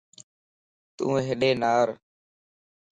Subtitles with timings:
[0.95, 1.87] تون ھيڏي نار